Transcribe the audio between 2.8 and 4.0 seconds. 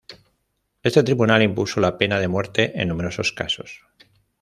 en numerosos casos.